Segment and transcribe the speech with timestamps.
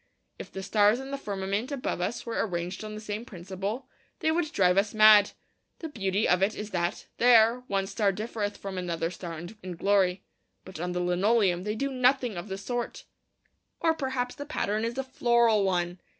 [0.39, 4.31] If the stars in the firmament above us were arranged on the same principle, they
[4.31, 5.33] would drive us mad.
[5.77, 10.23] The beauty of it is that, there, one star differeth from another star in glory.
[10.65, 13.05] But on the linoleum they do nothing of the sort.
[13.79, 15.99] Or perhaps the pattern is a floral one.